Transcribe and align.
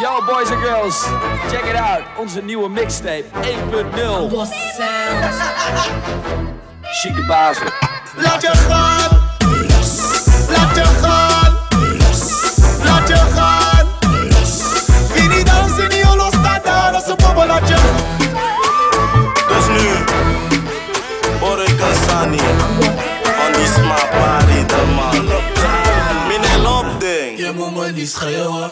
Yo 0.00 0.20
boys 0.26 0.50
and 0.50 0.60
girls, 0.60 1.04
check 1.50 1.64
it 1.66 1.76
out. 1.76 2.02
Onze 2.18 2.42
nieuwe 2.42 2.68
mixtape 2.68 3.24
1.0. 3.42 4.46
Chique 6.82 7.26
bazen. 7.26 7.66
Laat 8.16 8.42
je 8.42 8.48
gaan. 8.48 9.10
Laat 10.48 10.74
je 10.76 10.84
gaan. 10.84 11.56
Laat 12.84 13.08
je 13.08 13.14
gaan. 13.14 13.86
Wie 15.14 15.28
niet 15.28 15.46
dansen, 15.46 15.90
die 15.90 16.06
holo 16.06 16.30
staat 16.30 16.64
daar 16.64 16.94
als 16.94 17.08
een 17.08 17.16
bobbel. 17.16 17.46
Laat 17.46 17.68
je 17.68 17.76
Dus 19.48 19.66
nu, 19.66 20.04
Borika 21.40 21.94
Sani, 22.08 22.38
on 23.46 23.52
die 23.52 23.66
sma 23.66 23.98
party 24.10 24.66
de 24.66 24.92
man. 24.94 25.24
Mine 26.28 26.62
lop 26.62 27.00
ding, 27.00 27.38
Je 27.38 27.52
moet 27.54 27.76
me 27.76 27.92
niet 27.92 28.10
schreeuwen. 28.10 28.70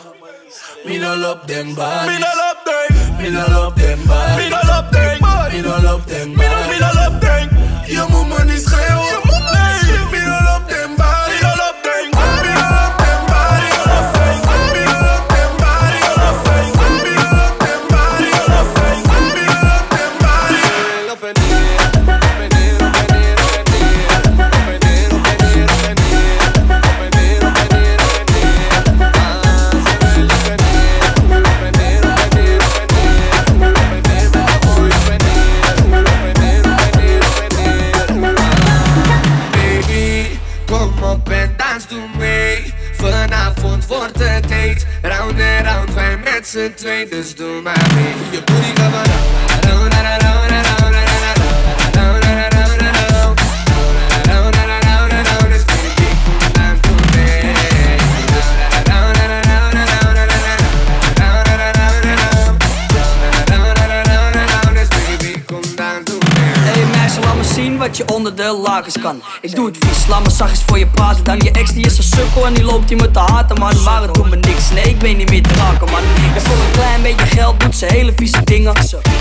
Me 0.84 0.98
no 0.98 1.14
love 1.14 1.46
them 1.46 1.74
bodies. 1.74 2.08
Me 2.10 2.18
no 2.18 2.30
love 2.36 2.58
them. 2.64 3.18
Me 3.18 3.30
no 3.30 3.46
love 3.46 3.74
them 3.76 4.04
bodies. 4.06 4.36
Me 4.36 4.50
no 4.50 4.60
love 4.66 4.90
them 4.90 5.20
bodies. 5.20 5.54
Me 5.54 5.62
no 5.62 5.76
love 5.78 6.06
them 6.06 6.34
bodies. 6.34 6.68
Me 6.68 6.78
no 6.80 6.90
love 7.00 7.20
them. 7.20 7.48
Yo, 7.86 8.08
my 8.08 8.28
money's 8.28 8.66
real. 8.66 9.02
Yo, 9.12 9.20
my 9.24 9.38
money's 9.46 10.12
real. 10.12 10.51
z'n 46.52 46.72
twee, 46.76 47.08
dus 47.08 47.34
doe 47.34 47.60
maar 47.62 47.90
mee. 47.94 48.14
Je 48.30 48.42
booty 48.44 48.72
na 48.80 48.90
wat 67.82 67.96
je 67.96 68.14
onder 68.14 68.34
de 68.36 68.58
lakens 68.62 68.98
kan. 68.98 69.22
Ik 69.40 69.54
doe 69.54 69.66
het 69.66 69.76
vies, 69.80 70.06
laat 70.06 70.22
me 70.22 70.30
zachtjes 70.30 70.62
voor 70.66 70.78
je 70.78 70.86
na 70.86 71.21
dan 71.32 71.40
je 71.40 71.50
ex 71.50 71.72
die 71.72 71.86
is 71.86 71.98
een 71.98 72.04
sukkel 72.04 72.46
en 72.46 72.54
die 72.54 72.64
loopt 72.64 72.88
hier 72.88 72.98
met 72.98 73.14
de 73.14 73.20
haten 73.20 73.58
man. 73.58 73.82
Maar 73.82 74.02
het 74.02 74.14
doet 74.14 74.30
me 74.30 74.36
niks, 74.36 74.70
nee 74.70 74.84
ik 74.84 75.00
weet 75.00 75.16
niet 75.16 75.30
meer 75.30 75.42
te 75.42 75.54
raken 75.54 75.90
man. 75.90 76.02
En 76.34 76.40
voor 76.40 76.56
een 76.56 76.70
klein 76.72 77.02
beetje 77.02 77.26
geld 77.26 77.60
doet 77.60 77.76
ze 77.76 77.86
hele 77.86 78.12
vieze 78.16 78.44
dingen. 78.44 78.72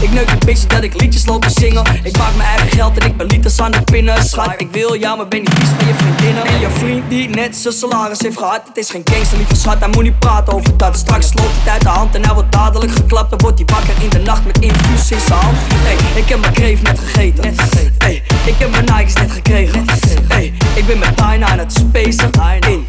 Ik 0.02 0.12
neuk 0.12 0.30
een 0.30 0.40
beetje 0.46 0.68
dat 0.68 0.84
ik 0.84 1.02
liedjes 1.02 1.26
loop 1.26 1.46
te 1.46 1.60
zingen. 1.60 1.84
Ik 2.04 2.18
maak 2.18 2.36
mijn 2.36 2.50
eigen 2.50 2.78
geld 2.78 2.98
en 2.98 3.08
ik 3.08 3.18
ben 3.18 3.28
liters 3.28 3.60
aan 3.60 3.72
de 3.72 3.82
pinnen. 3.82 4.24
Schat, 4.24 4.54
ik 4.58 4.68
wil 4.72 4.98
jou, 4.98 5.18
maar 5.18 5.28
ben 5.28 5.40
niet 5.40 5.54
vies 5.54 5.70
van 5.78 5.88
je 5.88 5.94
vriendinnen. 5.94 6.46
En 6.46 6.60
je 6.60 6.70
vriend 6.70 7.10
die 7.10 7.30
net 7.30 7.56
zijn 7.56 7.74
salaris 7.74 8.20
heeft 8.22 8.38
gehad 8.38 8.62
Het 8.68 8.78
is 8.78 8.90
geen 8.90 9.02
gangster, 9.12 9.38
lieve 9.38 9.56
schat, 9.56 9.80
hij 9.80 9.90
moet 9.90 10.04
niet 10.04 10.20
praten 10.20 10.54
over 10.54 10.78
dat. 10.78 10.98
Straks 10.98 11.34
loopt 11.34 11.56
het 11.60 11.70
uit 11.70 11.82
de 11.82 11.90
hand 11.90 12.16
en 12.16 12.26
hij 12.26 12.34
wordt 12.34 12.52
dadelijk 12.52 12.92
geklapt. 12.92 13.30
Dan 13.30 13.40
wordt 13.40 13.58
hij 13.58 13.68
wakker 13.76 14.04
in 14.04 14.10
de 14.10 14.20
nacht 14.20 14.46
met 14.46 14.60
infuus 14.60 15.12
in 15.12 15.20
zijn 15.28 15.40
hand. 15.40 15.58
Hey, 15.60 16.22
ik 16.22 16.30
heb 16.30 16.40
mijn 16.40 16.54
kreef 16.54 16.82
net 16.82 17.00
gegeten. 17.00 17.56
Hey, 17.98 18.24
ik 18.46 18.56
heb 18.58 18.72
mijn 18.72 18.86
Nike's 18.86 19.14
net 19.14 19.32
gekregen. 19.32 19.86
Hey, 20.28 20.54
ik 20.74 20.86
ben 20.86 21.00
met 21.00 21.18
Tyna 21.18 21.48
aan 21.48 21.60
het 21.60 21.74
baseline 22.04 22.88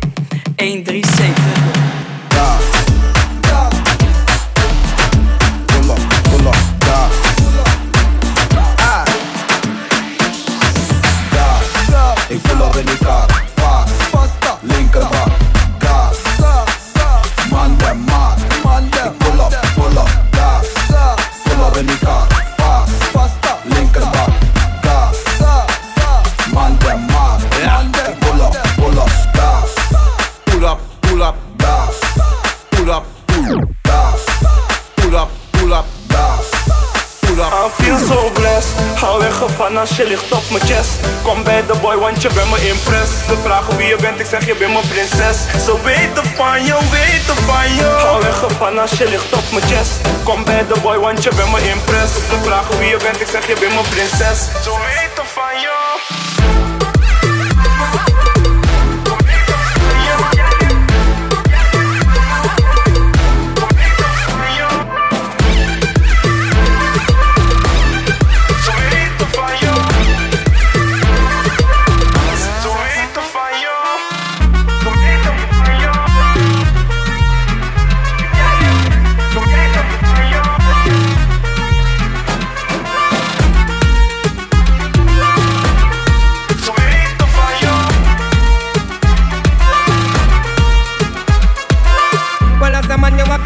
in 0.59 0.79
1, 0.79 0.85
3, 0.85 1.03
7. 1.03 1.52
I 37.63 37.69
feel 37.69 37.99
so 37.99 38.31
blessed. 38.35 38.75
Hou 38.95 39.21
weg 39.21 39.43
van 39.57 39.77
als 39.77 39.97
je 39.97 40.07
ligt 40.07 40.33
op 40.33 40.51
mijn 40.51 40.65
chest. 40.65 40.93
Kom 41.23 41.43
bij 41.45 41.67
de 41.67 41.75
boy 41.81 41.97
want 41.97 42.23
je 42.23 42.31
bent 42.35 42.51
me 42.51 42.69
impress. 42.69 43.11
Ze 43.29 43.37
vragen 43.45 43.77
wie 43.77 43.87
je 43.87 43.97
bent, 43.97 44.21
ik 44.21 44.27
zeg 44.27 44.47
je 44.47 44.55
bent 44.55 44.73
mijn 44.73 44.89
prinses. 44.89 45.39
Ze 45.65 45.75
weten 45.85 46.25
van 46.37 46.65
je, 46.65 46.77
weten 46.91 47.37
van 47.47 47.75
je. 47.75 47.89
Hou 48.07 48.23
weg 48.23 48.45
van 48.59 48.79
als 48.79 48.93
je 48.93 49.09
ligt 49.09 49.33
op 49.33 49.47
mijn 49.51 49.67
chest. 49.67 49.95
Kom 50.25 50.45
bij 50.45 50.67
de 50.67 50.81
boy 50.83 50.99
want 50.99 51.23
je 51.23 51.31
bent 51.37 51.51
me 51.53 51.61
impress. 51.75 52.13
Ze 52.15 52.37
vragen 52.43 52.79
wie 52.79 52.89
je 52.89 52.97
bent, 52.97 53.21
ik 53.21 53.29
zeg 53.29 53.47
je 53.47 53.57
bent 53.61 53.75
mijn 53.75 53.89
prinses. 53.89 54.39
Ze 54.65 54.73
weten 54.87 55.27
van 55.35 55.55
je 55.61 55.82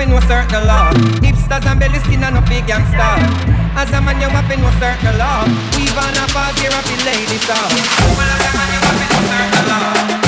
know 0.09 0.21
certain 0.21 0.67
law. 0.67 0.93
Hipsters 1.21 1.67
and 1.67 1.81
belly 1.81 1.99
skin 2.00 2.22
and 2.22 2.34
no 2.34 2.41
big 2.49 2.67
gangster. 2.67 3.17
As 3.77 3.93
a 3.93 4.00
man, 4.00 4.21
you 4.21 4.28
have 4.28 4.49
know 4.56 4.71
certain 4.78 5.19
law. 5.19 5.44
Weave 5.77 5.99
on 5.99 6.17
a 6.17 6.25
in 6.91 7.00
ladies 7.05 7.43
star. 7.43 7.67
Well, 8.16 8.31
as 8.31 8.45
a 8.47 8.50
man, 8.56 8.69
you 8.72 8.81
have 8.83 8.99
know 9.11 9.22
certain 9.31 9.69
law. 9.69 10.26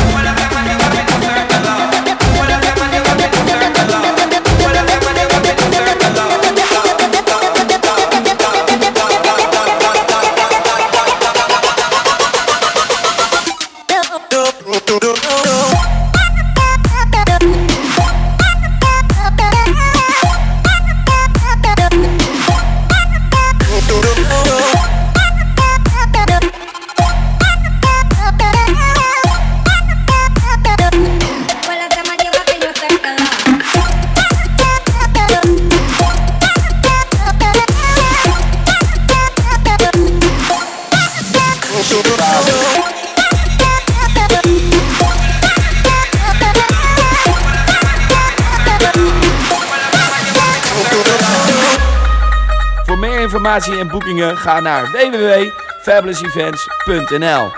informatie 53.38 53.78
en 53.78 53.88
boekingen 53.88 54.36
ga 54.36 54.60
naar 54.60 54.90
www.fabulousevents.nl. 54.90 57.52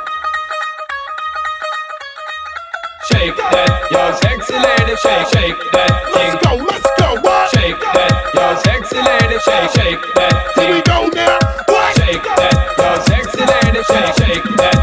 Shake 3.04 3.34
that, 3.50 3.86
yo 3.88 4.12
sexy 4.20 4.52
lady, 4.52 4.96
shake, 4.96 5.26
shake 5.26 5.70
that 5.70 6.02
thing. 6.12 6.32
Let's 6.32 6.46
go, 6.46 6.56
let's 6.56 6.90
go, 6.98 7.20
what? 7.20 7.48
Shake 7.48 7.80
that, 7.92 8.30
yo 8.34 8.56
sexy 8.62 8.96
lady, 8.96 9.38
shake, 9.38 9.70
shake 9.70 10.14
that 10.14 10.52
thing. 10.54 10.74
We 10.74 10.80
go 10.82 11.08
now, 11.14 11.38
what? 11.66 11.96
Shake 11.96 12.22
that, 12.36 12.54
yo 12.78 13.00
sexy 13.08 13.40
lady, 13.40 13.82
shake, 13.84 14.14
shake 14.18 14.44
that 14.56 14.80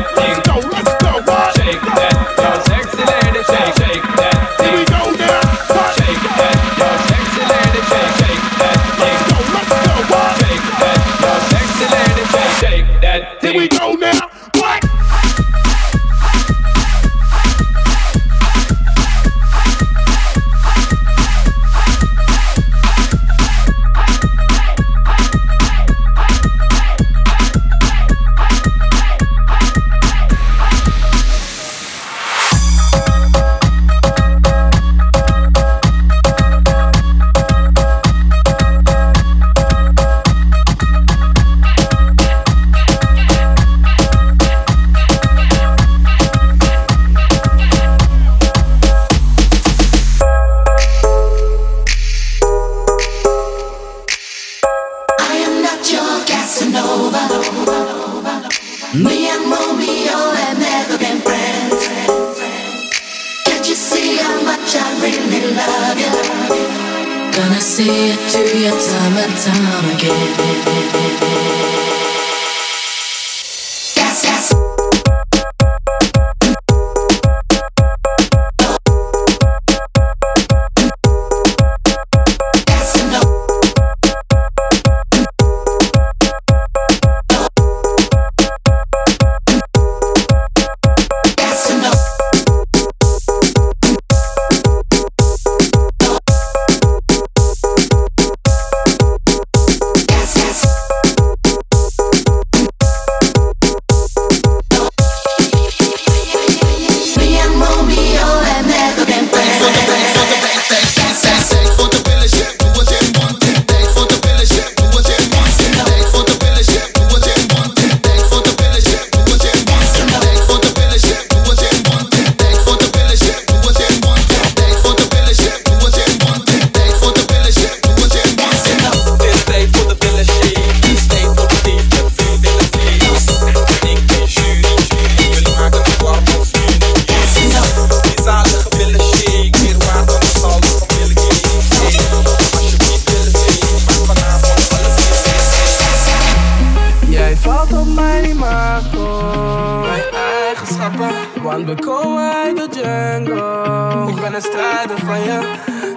We 151.67 151.75
komen 151.75 152.33
uit 152.33 152.55
de 152.55 152.67
jungle. 152.71 154.09
Ik 154.09 154.21
ben 154.21 154.33
een 154.33 154.41
strijder 154.41 154.99
van 155.05 155.23
je, 155.23 155.39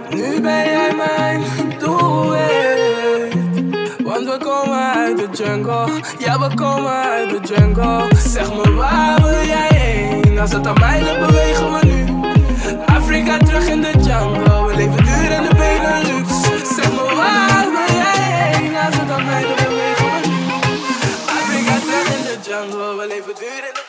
nu 0.08 0.40
ben 0.40 0.64
jij 0.64 0.94
mijn 0.96 1.43
doelwit. 1.78 3.34
Want 4.05 4.25
we 4.25 4.37
komen 4.38 4.93
uit 4.94 5.17
de 5.17 5.28
jungle, 5.32 5.88
ja 6.19 6.38
we 6.38 6.55
komen 6.55 6.93
uit 6.93 7.31
de 7.31 7.55
jungle. 7.55 8.08
Zeg 8.17 8.55
me 8.55 8.75
waar 8.75 9.22
wil 9.22 9.44
jij 9.46 9.69
heen, 9.75 10.38
als 10.38 10.52
het 10.52 10.67
aan 10.67 10.78
mij 10.78 11.02
ligt 11.02 11.26
bewegen 11.26 11.72
we 11.72 11.87
nu. 11.87 12.05
Afrika 12.87 13.38
terug 13.38 13.67
in 13.69 13.81
de 13.81 13.93
jungle, 13.93 14.67
we 14.67 14.75
leven 14.76 15.05
duur 15.05 15.31
in 15.31 15.43
de 15.43 15.55
Benelux. 15.55 16.28
Zeg 16.75 16.90
me 16.90 17.14
waar 17.17 17.67
wil 17.70 17.96
jij 17.96 18.19
heen, 18.19 18.76
als 18.76 18.96
het 18.96 19.11
aan 19.11 19.25
mij 19.25 19.43
ligt 19.43 19.69
bewegen 19.69 20.05
we 20.05 20.28
nu. 20.28 20.37
Afrika 21.38 21.75
terug 21.87 22.08
in 22.17 22.22
de 22.22 22.37
jungle, 22.49 22.96
we 22.96 23.06
leven 23.06 23.34
duur 23.38 23.64
in 23.69 23.75
de 23.75 23.80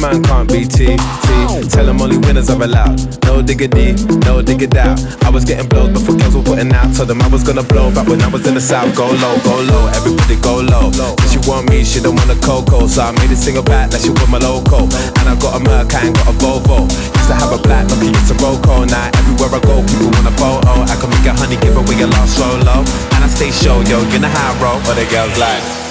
man 0.00 0.22
can't 0.24 0.48
be 0.48 0.64
T, 0.64 0.96
T. 0.96 1.28
Tell 1.68 1.84
them 1.84 2.00
only 2.00 2.16
winners 2.16 2.48
are 2.48 2.60
allowed. 2.62 2.96
No 3.24 3.42
diggity, 3.42 3.92
no 4.24 4.40
dig 4.40 4.62
it 4.62 4.74
out. 4.74 4.98
I 5.22 5.30
was 5.30 5.44
getting 5.44 5.68
blows 5.68 5.92
before 5.92 6.16
girls 6.16 6.34
were 6.34 6.42
putting 6.42 6.72
out. 6.72 6.96
Told 6.96 7.08
them 7.08 7.20
I 7.20 7.28
was 7.28 7.44
gonna 7.44 7.62
blow 7.62 7.92
back 7.92 8.08
when 8.08 8.20
I 8.22 8.28
was 8.28 8.46
in 8.46 8.54
the 8.54 8.60
south. 8.60 8.96
Go 8.96 9.06
low, 9.06 9.36
go 9.44 9.54
low, 9.60 9.86
everybody 9.92 10.40
go 10.40 10.64
low. 10.64 10.90
If 11.20 11.32
she 11.32 11.38
want 11.48 11.68
me, 11.68 11.84
she 11.84 12.00
don't 12.00 12.16
want 12.16 12.32
a 12.32 12.38
cocoa. 12.40 12.86
So 12.86 13.02
I 13.02 13.12
made 13.12 13.30
a 13.30 13.36
single 13.36 13.62
back 13.62 13.92
like 13.92 14.00
she 14.00 14.10
want 14.10 14.30
my 14.30 14.38
loco. 14.38 14.88
And 15.20 15.26
I 15.28 15.36
got 15.36 15.60
a 15.60 15.60
Merc, 15.60 15.92
I 15.92 16.08
ain't 16.08 16.16
got 16.16 16.32
a 16.32 16.34
Volvo. 16.40 16.88
Used 16.88 17.28
to 17.28 17.34
have 17.36 17.52
a 17.52 17.60
black, 17.60 17.84
lucky 17.92 18.08
it's 18.08 18.32
a 18.32 18.34
Roco. 18.40 18.88
Now 18.88 19.12
everywhere 19.20 19.52
I 19.52 19.60
go, 19.60 19.84
people 19.84 20.10
want 20.16 20.26
a 20.26 20.34
photo. 20.40 20.72
I 20.88 20.96
can 20.96 21.10
make 21.12 21.28
a 21.28 21.34
honey, 21.36 21.60
give 21.60 21.76
away 21.76 22.00
a 22.00 22.08
lost 22.08 22.40
solo. 22.40 22.80
And 23.14 23.20
I 23.20 23.28
stay 23.28 23.52
show, 23.52 23.84
yo, 23.84 24.00
you 24.08 24.18
know 24.18 24.32
how 24.32 24.56
I 24.56 24.62
roll. 24.64 24.80
But 24.88 24.96
the 24.96 25.04
girls 25.12 25.36
like. 25.36 25.89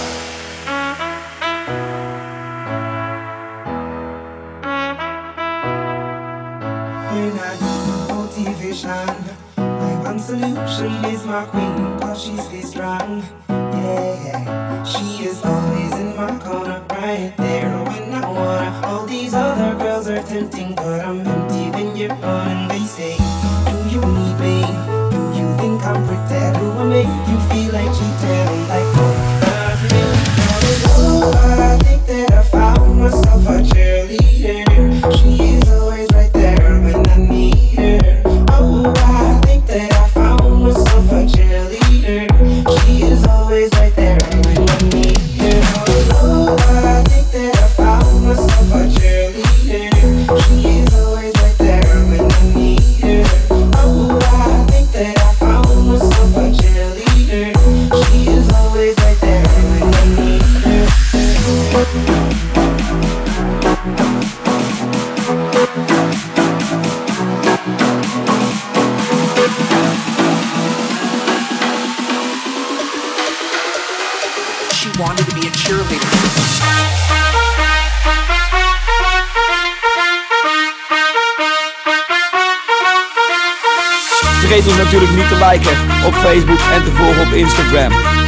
My 8.86 9.06
one 10.04 10.20
solution 10.20 10.92
is 11.06 11.26
my 11.26 11.46
queen, 11.46 12.00
cause 12.00 12.24
she 12.24 12.38
stays 12.38 12.70
strong. 12.70 13.24
Yeah. 13.50 14.84
She 14.84 15.26
is 15.26 15.44
always 15.44 15.94
in 16.00 16.16
my 16.16 16.38
corner, 16.40 16.84
right 16.92 17.34
there 17.38 17.70
when 17.86 18.14
I 18.14 18.26
wanna. 18.30 18.88
All 18.88 19.06
these 19.06 19.34
other 19.34 19.78
girls 19.78 20.08
are 20.08 20.24
tempting, 20.24 20.76
but 20.76 21.02
I'm 21.06 21.20
empty 21.20 21.72
when 21.72 21.96
you're 21.96 22.12
on. 22.12 22.48
And 22.48 22.72
they 22.72 22.86
say, 22.86 23.18
Do 23.68 23.78
you 23.90 24.02
need 24.02 24.38
me? 24.40 24.62
Do 25.12 25.20
you 25.40 25.48
think 25.58 25.84
I'm 25.86 26.06
pretty? 26.08 26.60
Do 26.60 26.72
I 26.72 26.84
make 26.86 27.14
you 27.30 27.38
feel 27.50 27.74
like 27.74 27.92
cheating? 27.98 28.69
Vergeet 84.40 84.68
ons 84.68 84.78
natuurlijk 84.78 85.12
niet 85.12 85.28
te 85.28 85.36
liken 85.52 86.06
op 86.06 86.14
Facebook 86.14 86.60
en 86.74 86.84
te 86.84 86.92
volgen 86.92 87.22
op 87.22 87.34
Instagram. 87.34 88.19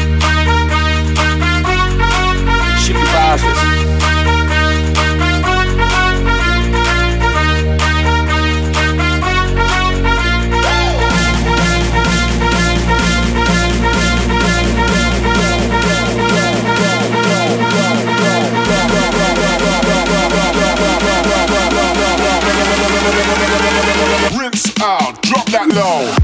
low. 25.74 26.21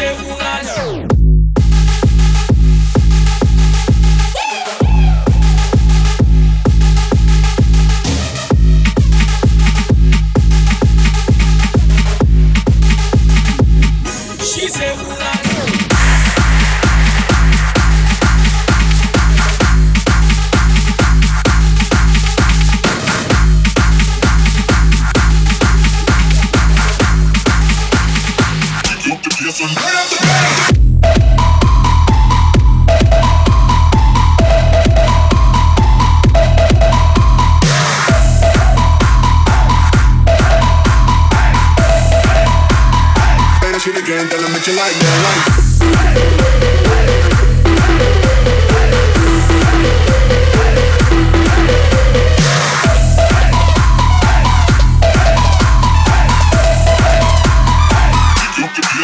seguro. 0.00 0.39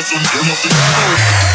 Cause 0.06 0.14
I'm 0.14 0.38
in 0.38 0.46
my 0.46 1.45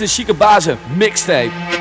de 0.00 0.06
Chique 0.06 0.32
Bazen 0.32 0.76
mixtape. 0.96 1.79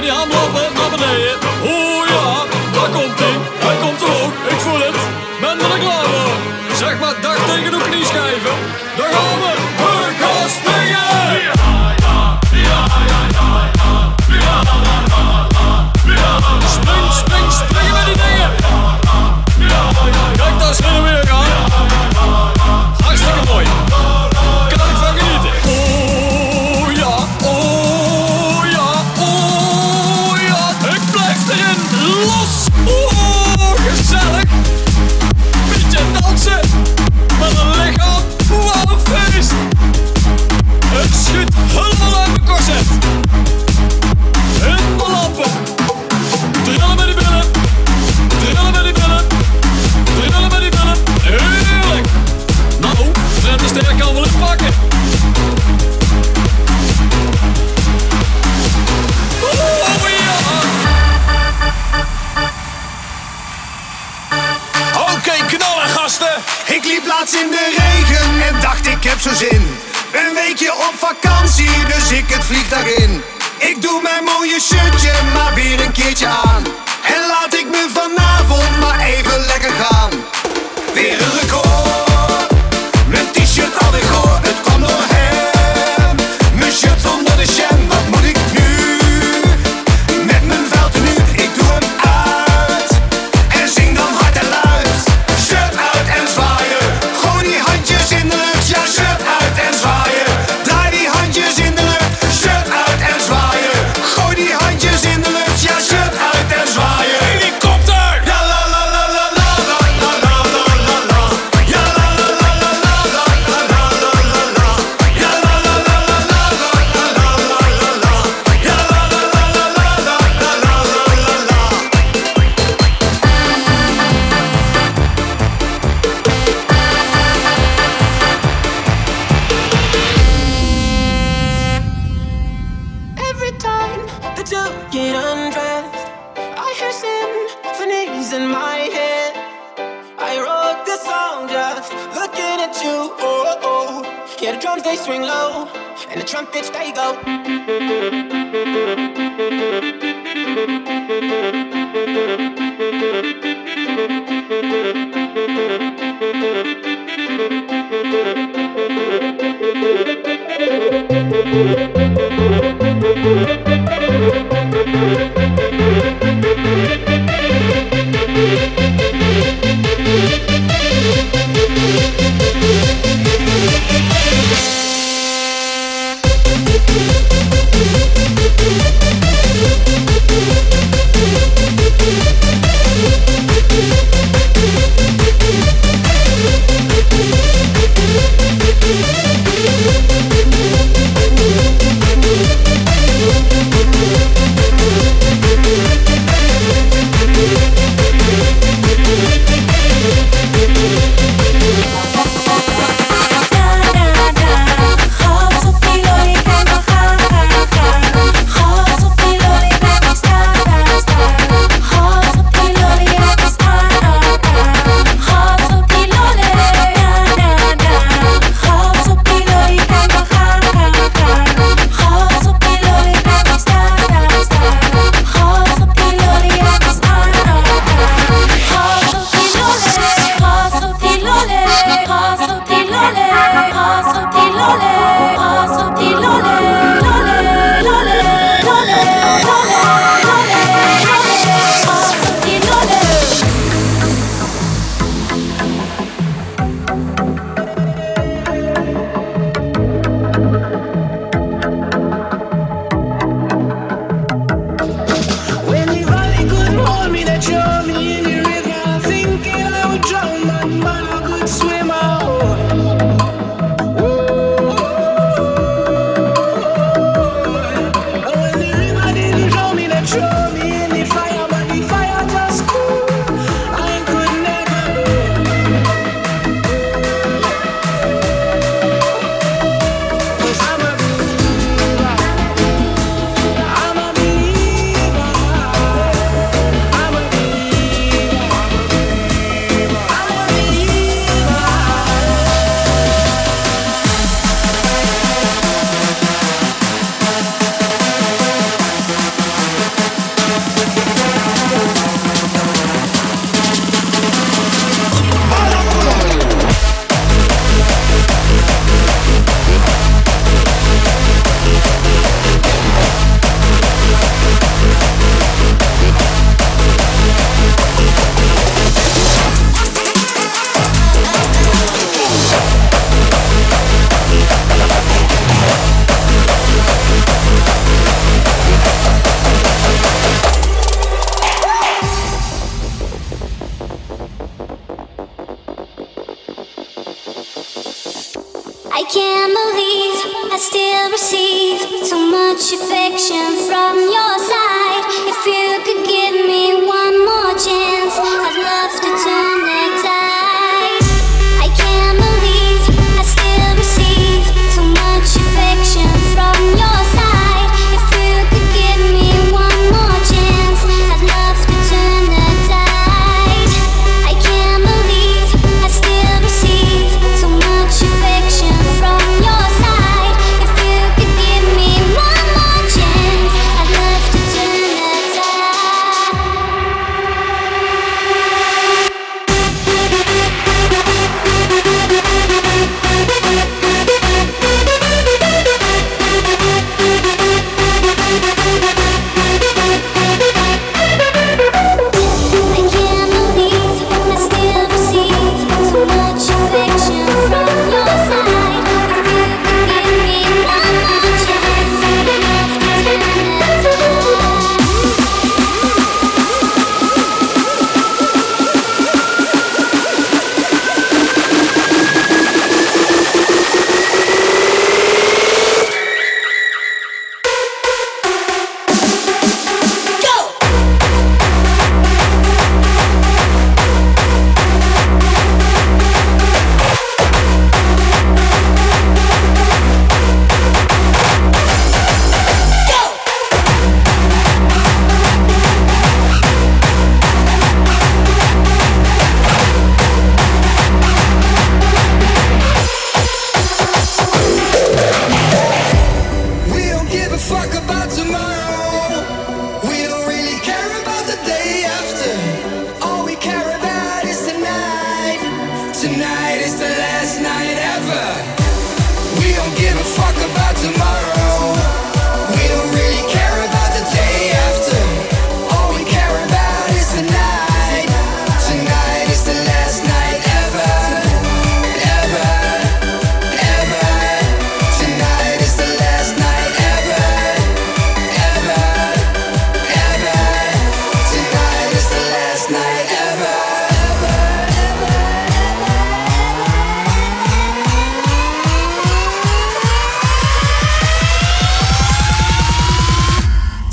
Derya 0.00 0.39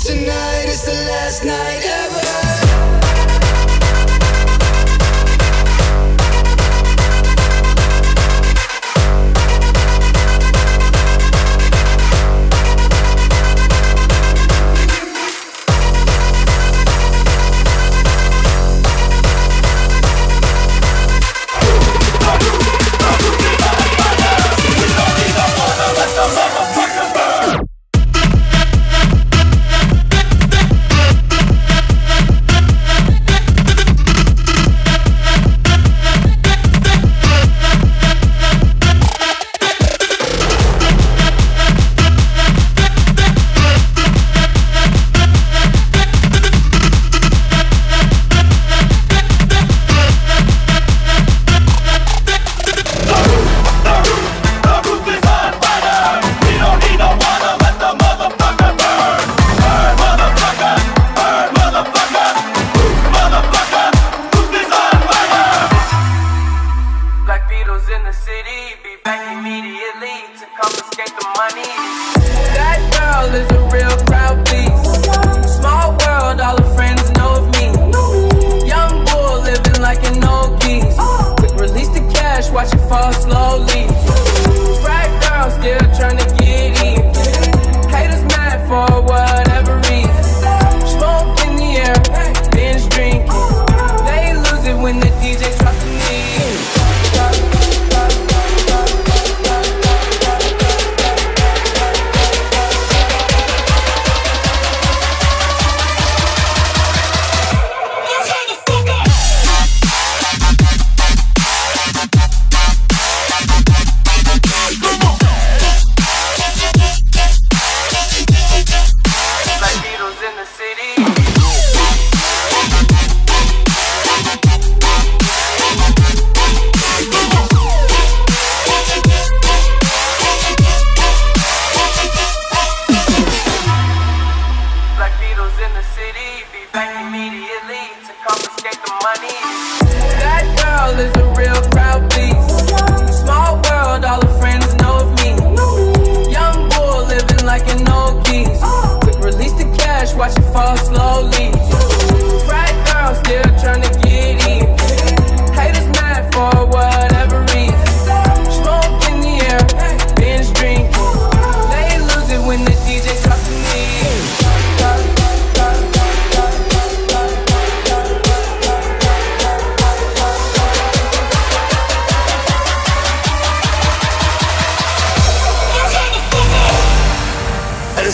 Tonight 0.08 0.64
is 0.68 0.84
the 0.86 0.94
last 0.94 1.44
night 1.44 1.84
ever. 1.84 2.07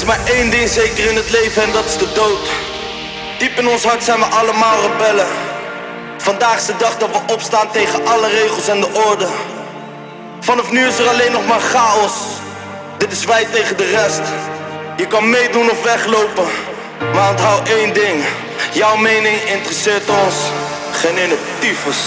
Is 0.05 0.17
maar 0.17 0.35
één 0.35 0.51
ding 0.51 0.69
zeker 0.69 1.11
in 1.11 1.17
het 1.17 1.31
leven 1.31 1.63
en 1.63 1.73
dat 1.73 1.85
is 1.85 1.97
de 1.97 2.13
dood. 2.13 2.49
Diep 3.39 3.59
in 3.59 3.69
ons 3.69 3.85
hart 3.85 4.05
zijn 4.05 4.19
we 4.19 4.25
allemaal 4.25 4.81
rebellen. 4.81 5.27
Vandaag 6.19 6.57
is 6.57 6.67
de 6.67 6.77
dag 6.79 6.99
dat 6.99 7.09
we 7.11 7.33
opstaan 7.33 7.71
tegen 7.71 8.07
alle 8.07 8.29
regels 8.29 8.69
en 8.69 8.81
de 8.81 8.89
orde. 9.09 9.27
Vanaf 10.41 10.71
nu 10.71 10.87
is 10.87 10.99
er 10.99 11.09
alleen 11.09 11.33
nog 11.33 11.47
maar 11.47 11.61
chaos. 11.61 12.13
Dit 12.99 13.13
is 13.13 13.25
wij 13.25 13.47
tegen 13.53 13.77
de 13.77 13.85
rest. 13.85 14.23
Je 14.97 15.07
kan 15.07 15.31
meedoen 15.31 15.71
of 15.71 15.83
weglopen. 15.83 16.47
Maar 17.13 17.31
onthoud 17.31 17.69
één 17.69 17.95
ding. 17.95 18.25
Jouw 18.73 18.97
mening 18.97 19.43
interesseert 19.43 20.09
ons. 20.09 20.35
Geen 20.93 21.17
ene 21.17 21.37
tyfus. 21.59 21.99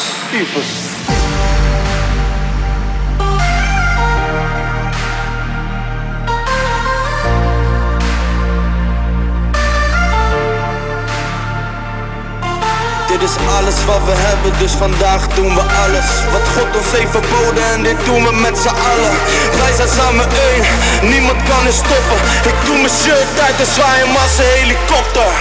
Dit 13.19 13.29
is 13.29 13.35
alles 13.57 13.85
wat 13.85 14.03
we 14.05 14.15
hebben, 14.15 14.51
dus 14.59 14.71
vandaag 14.71 15.27
doen 15.27 15.53
we 15.55 15.61
alles. 15.83 16.07
Wat 16.31 16.45
God 16.55 16.75
ons 16.77 16.91
heeft 16.97 17.11
verboden 17.11 17.63
en 17.73 17.83
dit 17.83 18.05
doen 18.05 18.23
we 18.23 18.33
met 18.33 18.57
z'n 18.57 18.75
allen. 18.91 19.13
Wij 19.61 19.73
zijn 19.75 19.89
samen 19.97 20.27
één, 20.49 20.63
niemand 21.09 21.39
kan 21.49 21.65
ons 21.65 21.75
stoppen. 21.75 22.19
Ik 22.51 22.57
doe 22.65 22.77
mijn 22.83 22.95
shirt 23.03 23.39
uit 23.45 23.59
en 23.59 23.71
zwaai 23.75 24.01
een 24.01 24.15
helikopter. 24.57 25.33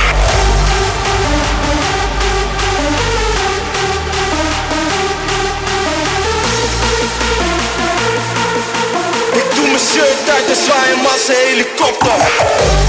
Ik 9.41 9.49
doe 9.57 9.67
mijn 9.67 9.87
shirt 9.93 10.25
uit 10.35 10.57
zwaai 10.65 10.93
een 10.93 11.37
helikopter 11.47 12.86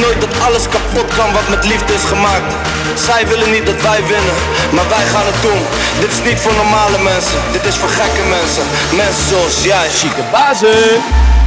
Nooit 0.00 0.20
dat 0.20 0.40
alles 0.46 0.68
kapot 0.68 1.14
kan 1.16 1.32
wat 1.32 1.48
met 1.48 1.64
liefde 1.64 1.92
is 1.94 2.04
gemaakt. 2.04 2.52
Zij 3.06 3.26
willen 3.28 3.50
niet 3.50 3.66
dat 3.66 3.82
wij 3.82 4.00
winnen, 4.06 4.36
maar 4.70 4.88
wij 4.88 5.06
gaan 5.12 5.26
het 5.26 5.42
doen. 5.42 5.62
Dit 6.00 6.12
is 6.12 6.22
niet 6.28 6.40
voor 6.40 6.54
normale 6.54 6.98
mensen, 6.98 7.38
dit 7.52 7.64
is 7.64 7.76
voor 7.76 7.88
gekke 7.88 8.24
mensen. 8.28 8.64
Mensen 8.96 9.24
zoals 9.28 9.64
jij. 9.64 9.88
Chique 9.90 10.22
bazen. 10.32 11.37